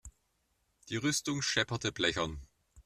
Die 0.89 0.95
Rüstung 0.97 1.43
schepperte 1.43 1.91
blechern. 1.91 2.41